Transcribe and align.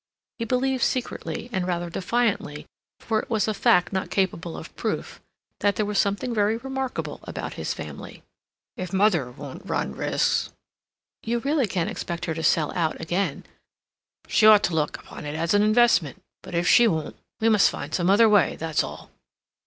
He 0.39 0.45
believed 0.45 0.81
secretly 0.81 1.47
and 1.53 1.67
rather 1.67 1.91
defiantly, 1.91 2.65
for 2.99 3.19
it 3.19 3.29
was 3.29 3.47
a 3.47 3.53
fact 3.53 3.93
not 3.93 4.09
capable 4.09 4.57
of 4.57 4.75
proof, 4.75 5.21
that 5.59 5.75
there 5.75 5.85
was 5.85 5.99
something 5.99 6.33
very 6.33 6.57
remarkable 6.57 7.19
about 7.25 7.53
his 7.53 7.75
family. 7.75 8.23
"If 8.75 8.91
mother 8.93 9.29
won't 9.29 9.63
run 9.63 9.95
risks—" 9.95 10.49
"You 11.21 11.37
really 11.37 11.67
can't 11.67 11.87
expect 11.87 12.25
her 12.25 12.33
to 12.33 12.41
sell 12.41 12.71
out 12.73 12.99
again." 12.99 13.43
"She 14.27 14.47
ought 14.47 14.63
to 14.63 14.73
look 14.73 14.97
upon 14.97 15.23
it 15.23 15.35
as 15.35 15.53
an 15.53 15.61
investment; 15.61 16.19
but 16.41 16.55
if 16.55 16.67
she 16.67 16.87
won't, 16.87 17.15
we 17.39 17.47
must 17.49 17.69
find 17.69 17.93
some 17.93 18.09
other 18.09 18.27
way, 18.27 18.55
that's 18.55 18.83
all." 18.83 19.11